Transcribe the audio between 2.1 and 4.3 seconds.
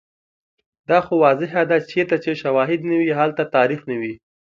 چې شوهد نه وي، هلته تاریخ نه وي